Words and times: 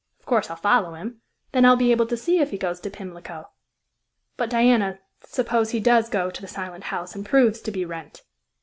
Of 0.19 0.25
course, 0.25 0.49
I'll 0.49 0.55
follow 0.55 0.95
him; 0.95 1.21
then 1.51 1.63
I'll 1.63 1.75
be 1.75 1.91
able 1.91 2.07
to 2.07 2.17
see 2.17 2.39
if 2.39 2.49
he 2.49 2.57
goes 2.57 2.79
to 2.79 2.89
Pimlico." 2.89 3.51
"But, 4.35 4.49
Diana, 4.49 4.97
suppose 5.23 5.69
he 5.69 5.79
does 5.79 6.09
go 6.09 6.31
to 6.31 6.41
the 6.41 6.47
Silent 6.47 6.85
House, 6.85 7.13
and 7.15 7.23
proves 7.23 7.61
to 7.61 7.69
be 7.69 7.85
Wrent?" 7.85 8.23